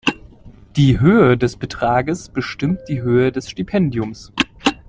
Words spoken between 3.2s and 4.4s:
des Stipendiums.